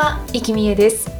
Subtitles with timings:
[0.00, 1.10] は、生きみえです。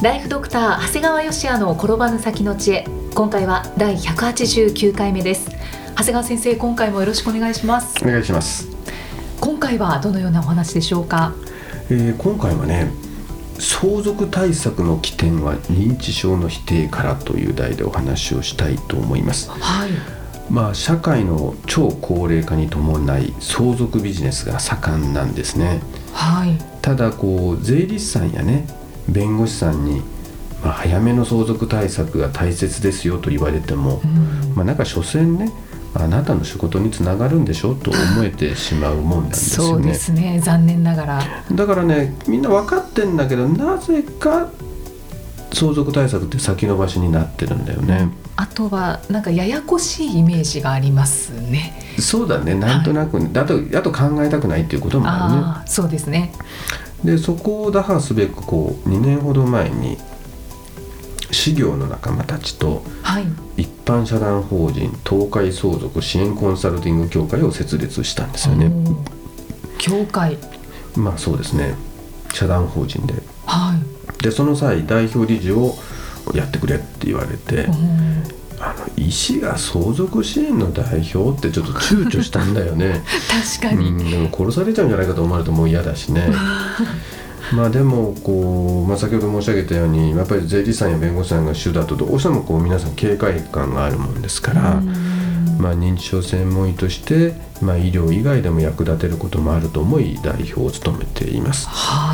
[0.00, 2.86] ライフドクター長谷川芳也の転ばぬ先の知恵。
[3.12, 5.50] 今回は第189回目です。
[5.96, 7.96] 長谷川先生今回もよろしくお願いします。
[8.04, 8.68] お願いします、
[9.40, 11.32] 今回はどのようなお話でしょうか？
[11.90, 12.92] えー今回はね
[13.58, 19.50] 相続対策の起点は認知症の否定からという題でお話をしたいと思います。
[19.50, 19.90] はい。
[20.48, 25.80] まあ社会の超高齢化に伴い相続ビジネスが盛んなんですね。
[26.12, 28.66] はいただこう税理士さんやね
[29.08, 30.02] 弁護士さんに、
[30.62, 34.54] まあ、早めの相続対策が大切ですよと言われても、うん。
[34.54, 35.50] まあなんか所詮ね
[35.94, 40.40] あなたの仕事につながるんでしょと思えてしまうもんなんですそうでよねすね。
[40.40, 41.22] 残念ながら。
[41.50, 44.50] だからねみんな分かってんだけどなぜか
[45.54, 51.72] 相続対策って先延ばしになってるんだよね、あとはなんかややこしいイメージがありますね。
[51.98, 52.54] そうだね。
[52.54, 55.66] なんとなく、あとあと考えたくないっていうこともあるね。
[55.66, 56.32] そうですね。
[57.04, 59.98] でそこを打破すべくこう2年ほど前に
[61.30, 63.26] 事業の仲間たちとはい。
[63.56, 68.66] 一般社団法人東海相続支援コンサルティング協会を設立したんですよね。
[68.66, 68.96] おー
[69.78, 70.38] 教会。
[70.96, 71.74] まあそうですね。
[72.32, 73.14] 社団法人で。
[73.46, 75.74] はいでその際代表理事を
[76.34, 77.66] やってくれって言われて、
[78.60, 83.02] あの医師が相続支援の代表ってちょっと躊躇したんだよね。
[83.60, 86.32] 確かに、うん、でも殺されちゃうんじゃないかと思われるともう嫌だしね。
[87.52, 94.94] まあでもこう、まあ、先ほど申し上げたようにやっぱり税理士さんや弁護士さんが主だとどうしてもこう皆さん警戒感があるもんですから、うん。
[95.58, 101.68] まあ、認知症専門医として、まあ、医療以外でも役立てることもあると思い代表を務めています。
[101.68, 102.13] は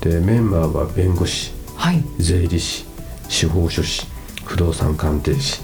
[0.00, 2.02] でメンバーは弁護士はい。
[2.18, 2.84] 税理士
[3.28, 4.06] 司法書士
[4.44, 5.60] 不動産鑑定士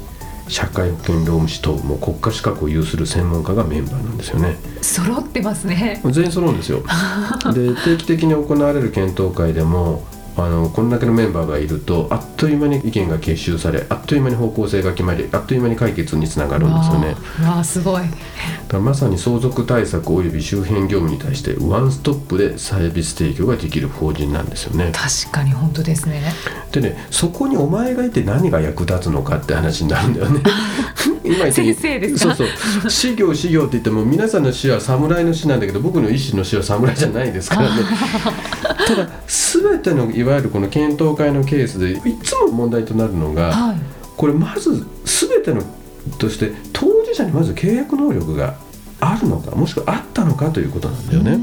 [0.48, 4.56] 社会保険労務士等も国家資格を有する専門家がメンバーなんですよね。
[4.82, 6.02] 揃ってますね。
[6.04, 6.82] 全員揃うんですよ。
[7.54, 10.02] で定期的に行われる検討会でも
[10.36, 17.14] あのこんだけのメンバーがいるとあっという間に意見が結集されあっという間に方向性が決まりあっという間に解決につながるんですよね。
[17.46, 18.02] わあすごい。
[18.68, 24.90] だまさに相続対策及び周辺業務に対してワンストップでサービス提供ができる法人なんですよね。
[24.92, 26.20] 確かに本当ですね。
[26.72, 30.40] でねそこにお前がいて何が役立つのかって話になるんだよね。
[31.24, 32.34] 今言って先生ですか？
[32.34, 32.48] そう
[32.82, 32.90] そう。
[32.90, 37.82] 死業死業って言っても皆さんの死は侍の死なんだけど僕の医師の死は侍じゃないですからね
[38.86, 43.76] ただ全てのいわゆるこの検討会のケースでいつも問題となるのがはい
[44.16, 45.62] これまず全ての
[46.18, 48.54] として当事者にまず契約能力が
[49.00, 51.38] あるのかもしくはあったのかということなんだよね。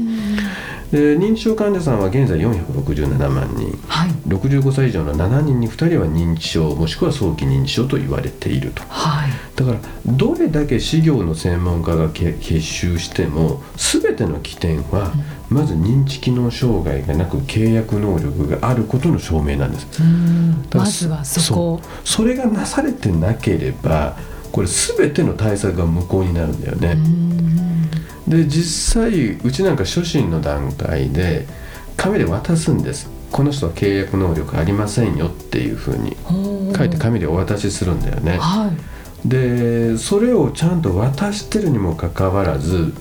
[0.92, 3.72] で認知症患者さんは現在467万人。
[3.88, 4.10] はい。
[4.28, 8.82] 65歳以上の7人に2人は認知症もしくは早期認知症と言われていると。
[8.88, 9.30] はい。
[9.56, 15.12] だからどれだけ事業の専門家がけ結集しても全ての起点は
[15.48, 19.86] まず認知機能障害がなく契約能力があることの証明なんです。
[20.74, 21.80] まずはそこ。
[22.04, 24.14] それがなされてなければ
[24.52, 27.32] これ全ての対策が無効になるんだよね、うん
[28.28, 31.46] で実際うちなんか初診の段階で
[31.96, 33.10] 紙で渡すんです。
[33.30, 36.16] この人は契約能力ありませんよっていうふうに。
[36.76, 38.38] 書いて紙でお渡しするんだよね。
[38.38, 39.28] はい。
[39.28, 42.92] でそれをちゃんと渡してるにもかかわらず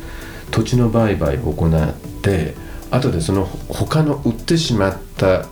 [0.52, 2.54] 土地の売買を行って
[2.92, 5.46] 後でその他の売ってしまった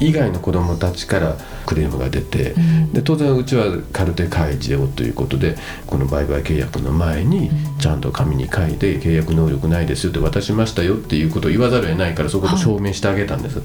[0.00, 1.36] 以外の子どもたちから
[1.68, 2.92] クレームが出て、うん。
[2.94, 5.56] で当然うちはカルテ開示をということで
[5.86, 7.78] この売買契約の前にうん。
[7.78, 13.60] ちゃんと紙に書いて契約能力ないですよって渡しましたよっていうことを言わざるを得ないからそこで証明してあげたんです、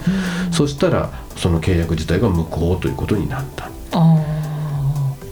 [0.51, 3.69] そしたらその契約自体が無効ということになった。
[3.95, 4.23] あ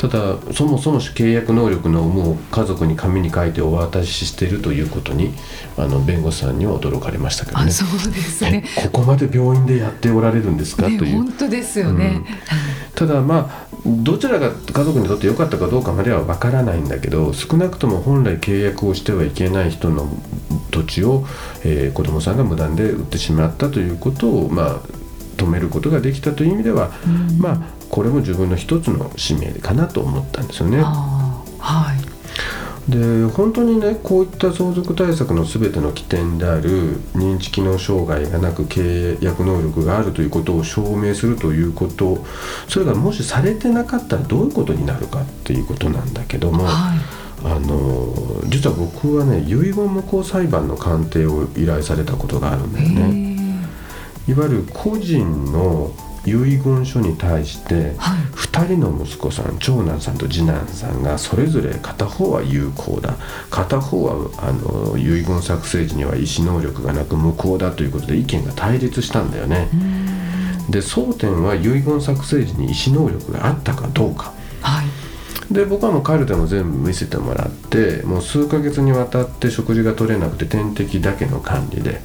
[0.02, 5.32] ただそもそも契約能力のもう家族に紙に書いてお渡ししているということに
[5.78, 7.70] あの弁護士さんには驚かれましたけどね。
[7.70, 8.64] そうですね。
[8.80, 11.18] えここまで病院でやっておられるんですか、ねという。
[11.18, 12.24] 本当ですよね、
[12.96, 20.10] ただまあどちらが家族にとって良かったかどうかまでは分からないんだけど少なくとも本来契約をしてはいけない人の
[20.72, 21.28] 土地を、
[21.64, 24.80] えー子供さんが無断で売ってしまったということをまあ
[25.38, 27.38] 止めることができたという意味では、うん。
[27.38, 30.82] まあこれも自分の一つの使命かなと思ったんですよね。
[30.82, 32.12] はい
[32.90, 42.26] で本当にねこういった相続対策の全ての起点である認知機能障害がなく契約能力があるということを証明するということ
[42.68, 48.14] それがもしされてなかったらどういうことになるかっていうことなんだけども、はいあの
[48.50, 53.68] 実は僕はね遺言無効裁判の鑑定を依頼されたことがあるんだよね。
[54.28, 55.92] いわゆる個人の
[56.26, 58.22] 遺言書に対してはい。
[58.36, 63.16] 2人の息子さん長男さんと次男さんがそれぞれ片方は有効だ。
[63.50, 69.70] 片方はあの遺言作成時には意思能力がなく無効だということで意見が対立したんだよね。
[70.70, 74.34] で争点は遺言作成時に意思能力があったかどうか。
[74.62, 74.86] はい。
[75.54, 82.02] で僕はもうカルテも全部見せてもらってもう数ヶ月にわたって食事が取れなくて点滴だけの管理で、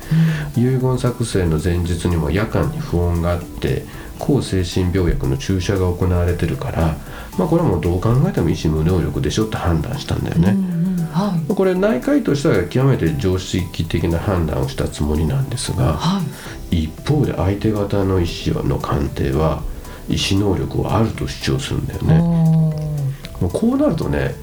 [0.57, 3.85] 遺言作成の前日にも夜間に不穏があって
[4.19, 6.97] 抗精神病薬の注射が行われてるから、
[7.39, 10.51] まあ、これはもうどう考えても意思無能力でしょって判断したんだよね。
[10.51, 10.87] うんうん
[11.17, 11.55] はい。
[11.55, 16.21] これ内科医としては極めて常識的な判断をしたつもりなんですがは
[16.71, 16.85] い。
[16.85, 19.63] 一方で相手方の意思の鑑定は
[20.09, 22.19] 意思能力はあると主張するんだよね。
[22.19, 24.35] もうこうなるとね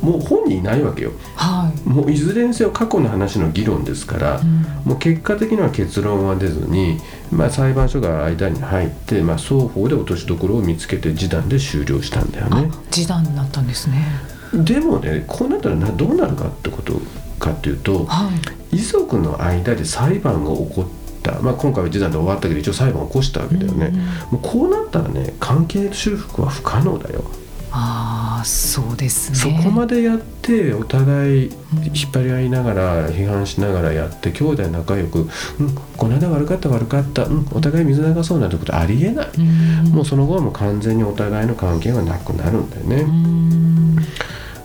[0.00, 1.12] もう本人いないわけよ。
[1.36, 1.88] はい。
[1.88, 4.62] もういずれにせよ過去の話の議論ですから、うん。
[4.84, 6.98] もう結果的には結論は出ずに、
[7.30, 14.04] まあ、裁判所が間に入って、まあ、双方で落としどころを見つけて示談で終了したんだよあね示談になったんですね。
[14.52, 17.00] でもねこうなったらなどうなるかってこと
[17.38, 18.30] かっていうとは
[18.72, 18.76] い。
[18.76, 27.24] 遺族の間で裁判が起こった、まあ、今回は示談で終わったけど一応裁判を起こしたわけだよね、うんうんもうこうなったらね関係修復は不可能だよ
[27.72, 29.36] ああそうですね。
[29.36, 31.50] そこまでやってお互い
[31.94, 35.28] 引っ張り合いながら批判しながらやって兄弟仲良く
[35.60, 39.92] 「うんこの間悪かった悪かったうんお互い水流そうなんてことありえない」うん。
[39.92, 43.96] もうその後はもう完全にお互いの関係がなくなるんだよね、うん。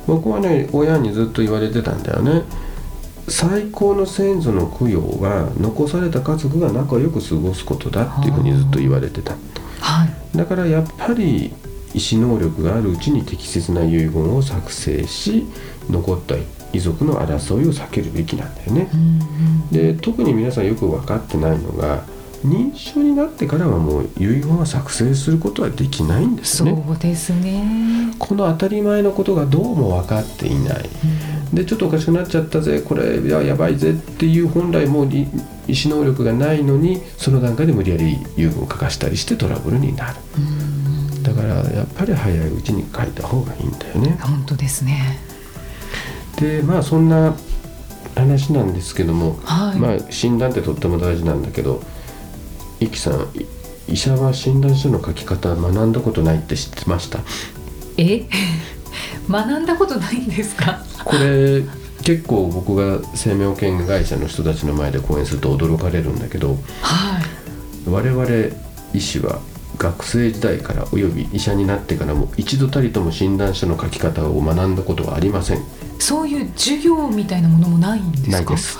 [0.07, 2.41] 僕はね親にずっと言われてたんだよね。
[3.27, 9.33] 最高の先祖の供養は残された家族が仲良く過ごすことだっていうふうにずっと言われてた。
[9.79, 10.37] はい。
[10.37, 11.51] だからやっぱり
[11.95, 15.45] 意思能力があるうちに適切な遺言を作成し
[15.89, 16.35] 残った
[16.73, 18.97] 遺族の争いを避けるべきなんだよねう。
[18.97, 22.03] んうんで特に皆さんよく分かってないのが
[22.45, 26.85] 認知症になってからはもう遺言は作成することはできないんですそね。
[26.87, 30.89] うですねこの当たり前のことがどうも分かっていない。
[31.53, 35.21] でちょっとおかしくなっちゃったぜこれいややばいぜっていう本来もうい
[35.67, 40.15] 意思能力がないのにその段階で無理やり遺言を書かしたりしてトラブルになる。
[40.37, 40.54] うんだ
[41.47, 44.17] からやっぱり早いうちに書いた方がいいんだよね。
[44.21, 45.19] 本当ですね。
[46.37, 47.33] でまあそんな
[48.15, 49.79] 話なんですけども、はい。
[49.79, 51.81] まあ診断ってとっても大事なんだけど
[52.79, 53.45] イキさんい
[53.93, 57.19] 医者は診断書の書き方学んだことないって知ってました？
[57.97, 58.25] え？
[59.29, 60.79] 学んだことないんですか？
[61.03, 61.63] これ
[62.03, 67.23] 結構僕が生命保険会社の人たちの前で講演すると驚かれるんだけどはい。
[67.89, 68.27] 我々
[68.93, 69.39] 医師は
[69.77, 75.59] 学生時代からおよび医者になってからも一度たりとも診断書の書き方を学んだことはありません。
[75.99, 78.31] そういう授業みたいなものもないんですか？
[78.31, 78.77] ないです。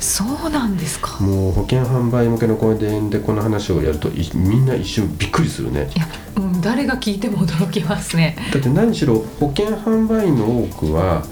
[0.00, 1.22] そうなんですか。
[1.22, 5.90] もう保険販売向けの講演でこの話をやるといみんな一瞬びっくりするね。
[5.94, 6.06] いや、
[6.36, 8.36] うん、誰が聞いても驚きますね。
[8.52, 11.22] だって何しろ保険販売員の多くは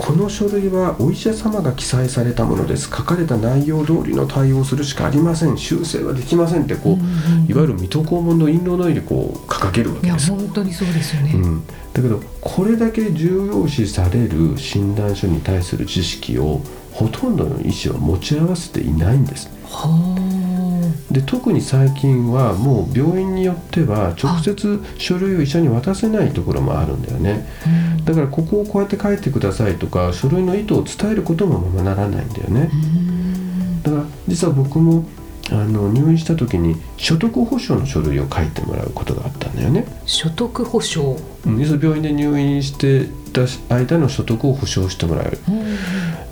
[0.00, 2.84] この書類はお医者様が記載されたものです。
[2.88, 5.58] 書かれた内容通りの対応をするしかありません。
[5.58, 7.02] 修正はできませんってこう、うんう
[7.46, 10.30] んいわゆる水戸黄門の印籠のようにこう掲げるわけです。
[10.30, 19.50] 本当にそうですよね、うん、だけどこれだけ重要視される診断書に対する知識をほとんどの医師は持ち合わせていないんです。
[19.64, 19.88] は
[21.10, 27.46] で特に最近はもう病院によっては直接書類を医者に渡せないところもあるんだよね。
[28.04, 32.70] だからここをこうやって書いてくださいとか書類の意図を伝えることもままならないんだよね。
[32.72, 33.82] うん。
[33.82, 35.04] だから実は僕も
[35.50, 39.84] あの入院した時に所得保証の書類を書いてもらうことがあったんだよね。
[40.06, 41.16] 所得保証、
[41.46, 43.42] うん病院で入院してた
[43.74, 45.38] 間の所得を保証してもらえる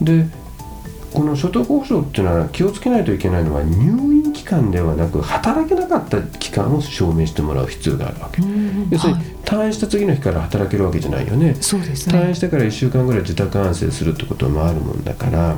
[0.01, 0.05] うん。
[0.05, 0.27] で
[1.13, 9.27] この所得保証っていうのは気をつけないといけないのは入院期間ではなく働けなかった期間を証明してもらう必要があるわけ、うん要するにはい。
[9.45, 11.55] 退院した次の日から働けるわけじゃないよね。
[11.61, 12.19] そうですね。
[12.19, 15.57] 退院してから1週間ぐらい自宅安静するってこともあるもんだから。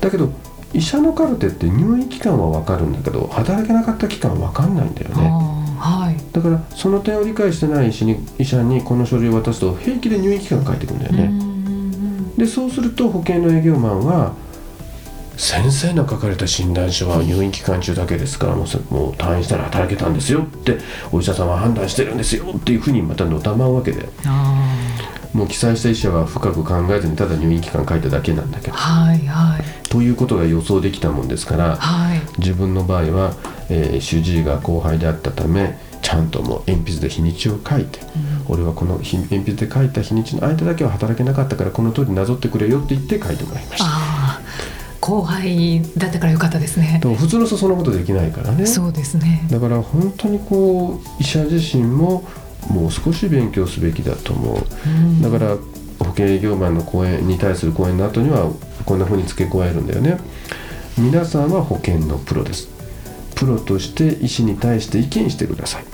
[0.00, 0.32] だけど
[0.72, 5.56] 医者のカルテって入院期間は分かるんだけど働けなかった期間は分かんないんだよね。
[5.78, 6.16] はい。
[6.32, 14.34] だからその点を理解してない医師に医者にこの書類を渡すと平気で入院期間書いてくんだよね、でそうすると保険の営業マンは
[15.36, 20.78] 先生の書かれた診断書は入院期間中だけですからもうそもう退院したら働けたんですよって
[21.12, 24.66] お医者さんは判断してるんですよっていうふうにまたのたまうわけであ
[25.36, 28.72] もう記載した医者は深く考えずにただ入院期間書いただけなんだけど。
[28.72, 29.88] はいはい。
[29.90, 32.20] ということが予想できたもんですから、はい。
[32.38, 33.34] 自分の場合は、
[33.68, 37.98] えー主治医が後輩であったためちゃんともう鉛筆で日にちを書いて、
[38.48, 44.05] 俺はこの日鉛筆で書いた日にちの間だけは働けなかったからこの通りなぞってくれよって言って書いてもらいました。
[45.06, 47.00] 後輩だったからよかったですね。
[47.02, 48.66] 普通の人そんなことできないからね。
[48.66, 49.46] そうですね。
[49.50, 52.28] だから本当にこう医者自身も
[52.68, 54.64] もう少し勉強すべきだと思う。
[54.86, 55.22] うん。
[55.22, 55.56] だから
[56.00, 58.50] 保険営業マンの講演に対する講演の後には
[58.84, 60.18] こんな風に付け加えるんだよね。
[60.98, 62.76] 皆さんは保険のプロです。
[63.36, 65.84] プロとして医師に対して意見してください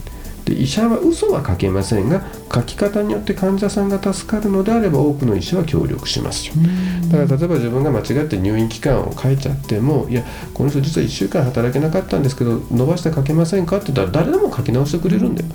[0.55, 6.55] で医者は嘘は書けませんが書き方によって患者さんが助かるのであれば多くの医師は協力しますよ。
[6.57, 7.09] うん。
[7.09, 15.49] だから例えば自分が間違って入院期間を書いちゃってもいやこの人実は1週間働けなかったんですけど伸ばして書けませんかって言ったら誰でも書き直してくれるんだよ。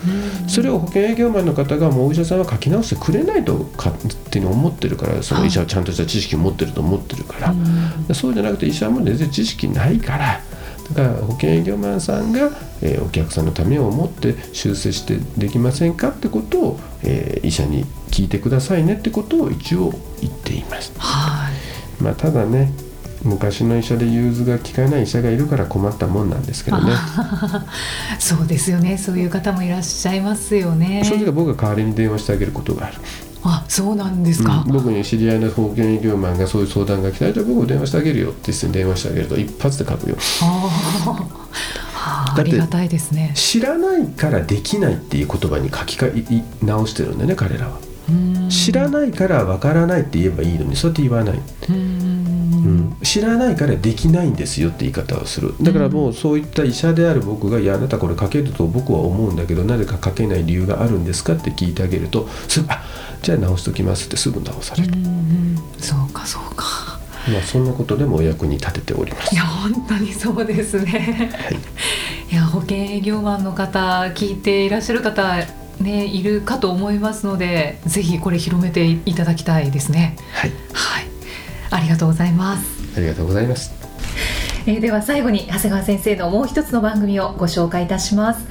[0.48, 3.96] それを保険営業マンの方がもうお医者さんは書き直してくれないと勝
[4.32, 10.42] 手に思ってるからその医者はちゃんとした知識を持ってると思ってるから、そうじゃなくて医者はもう全然知識ないから
[10.94, 12.52] だから保険営業マンさんが、
[12.82, 20.94] えーお客さんのためを思って修正してできませんかってことを、えー医者に聞いてくださいねってことを一応言っています。
[20.98, 22.72] はいまあ、ただね
[23.24, 26.94] 昔の医者で融通が利かない医者がいるから困ったもんなんですけどね。
[28.20, 32.98] そうですよねそういう方もいらっしゃいますよねその時は僕が代わりに電話してあげることがある。
[33.44, 34.74] あそうなんですか、うん。
[34.74, 40.18] 僕に知り合いの保険営業マンがそういう相談が来たらじゃあ僕電話してあげるよって言って電話してあげると一発で書くよ。
[42.00, 43.32] ありがたいですね。
[43.36, 47.80] 知らないからできないっていう言葉に書き換えい直してるんだよね彼らは。
[48.10, 48.50] うん。
[48.50, 51.40] 知らないからわからないって言えばいいのにそうやって言わない、
[53.04, 55.54] 知らないからできないんですよって言い方をする。
[55.62, 62.84] だからもうそういった医者である僕が「いやあなたこれ書けると僕は思うんだけどなぜか書けない理由があるんですか?」って聞いてあげるとすぐ「あ
[63.22, 64.94] じゃあ直しときます」ってすぐ直される、う
[65.80, 66.98] そうかそうか。
[67.32, 69.36] まあ、そんなことでもお役に立てております。
[69.36, 71.30] いや本当にそうですね。
[71.34, 71.58] はい。
[72.32, 75.36] いや保険営業マンの方聞いていらっしゃる方
[75.82, 80.16] ねいるかと思いますのでぜひこれ広めていただきたいですね。
[80.32, 80.52] はい。
[80.72, 81.08] はい。
[81.70, 83.74] ありがとうございますありがとうございます。
[84.66, 88.46] えーでは最後に長谷川先生のもう一つの番組をご紹介いたします。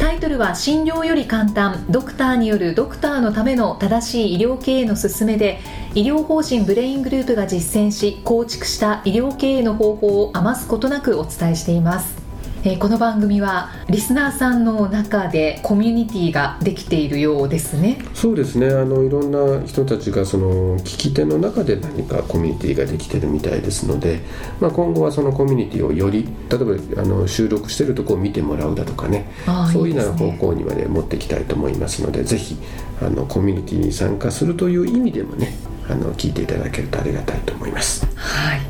[0.00, 1.86] タイトルは診療より簡単。
[1.88, 5.60] ドクターによるドクターのための正しい医療経営の勧めで
[5.94, 12.23] 医療法人ブレイングループが実践し構築した医療経営の方法を余すことなくお伝えしています。
[12.66, 17.98] えーこの番組はリスナーさんの中でコミュニティができているようですね。
[18.14, 18.68] そうですね。
[18.68, 24.20] あのいろんな人たちがその聞き手の中で何かコミュニティができてるみたいですので、
[24.60, 29.30] まあ、今後はそのコミュニティをより例えばあの収録してるとこを見てもらうだとかね。
[29.70, 32.56] そういうような方向にまで持っていきたいと思いますのでぜひ
[33.02, 35.54] あのコミュニティに参加するという意味でもね
[35.86, 38.06] あの聞いていただけるとありがたいと思います。
[38.14, 38.60] はい、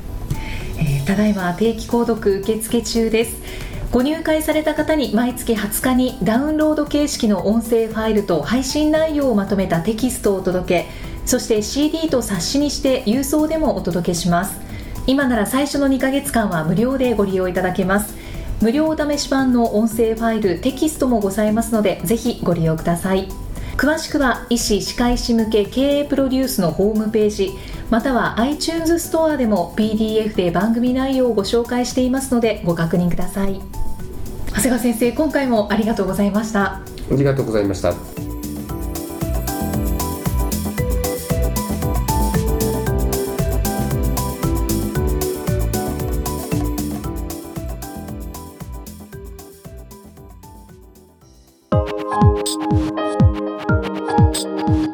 [0.78, 3.36] えーただいま定期購読受付中です
[3.94, 10.88] ご入会された方に毎月20日にダウンロード形式の音声ファイルと配信内容をまとめたテキストをお届け
[11.24, 14.58] そして CD と冊子にして郵送でもお届けします。
[15.06, 18.16] 今なら最初の2ヶ月間は無料でご利用いただけます。
[18.60, 23.28] 無料お試し版の音声ファイルテキストもございますのでぜひご利用ください。
[23.76, 27.52] 詳しくは医師・歯科医師向け経営プロデュースのホームページ
[27.90, 33.83] または iTunes ストアでも PDF で番組内容をご紹介していますのでご確認ください。
[34.54, 36.76] 長谷川先生今回もありがとうございました。
[36.76, 37.92] ありがとうございました。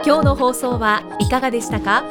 [0.02, 2.02] 今日の放送はいかがでしたか？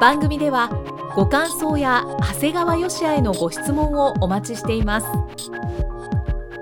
[0.00, 0.70] 番組では
[1.14, 5.06] ご感想や長谷川よしあへのご質問をお待ちしています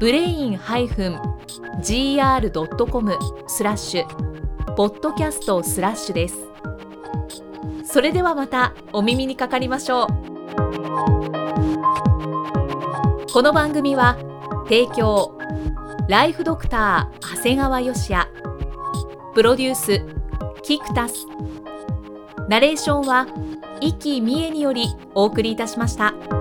[0.00, 1.18] ブレイン -gr.com
[3.46, 6.38] スラッシュポッドキャストスラッシュです
[7.84, 10.06] それではまたお耳にかかりましょう
[13.30, 14.16] この番組は
[14.64, 15.38] 提供
[16.08, 18.26] ライフドクター長谷川よし也
[19.34, 20.00] プロデュース
[20.62, 21.26] キクタス
[22.48, 23.26] ナレーションは
[23.82, 26.39] 生きみえによりお送りいたしました。